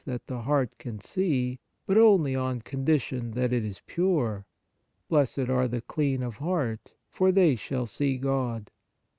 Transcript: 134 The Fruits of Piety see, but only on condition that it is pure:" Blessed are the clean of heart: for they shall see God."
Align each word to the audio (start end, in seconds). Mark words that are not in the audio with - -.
134 0.05 0.07
The 0.25 0.43
Fruits 0.43 0.73
of 0.73 0.79
Piety 0.79 1.07
see, 1.27 1.59
but 1.85 1.95
only 1.95 2.35
on 2.35 2.59
condition 2.61 3.31
that 3.33 3.53
it 3.53 3.63
is 3.63 3.83
pure:" 3.85 4.47
Blessed 5.09 5.47
are 5.47 5.67
the 5.67 5.81
clean 5.81 6.23
of 6.23 6.37
heart: 6.37 6.95
for 7.11 7.31
they 7.31 7.55
shall 7.55 7.85
see 7.85 8.17
God." 8.17 8.71